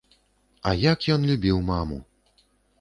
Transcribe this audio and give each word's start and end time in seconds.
А 0.69 0.73
як 0.91 0.99
ён 1.17 1.21
любіў 1.33 1.63
маму! 1.71 2.03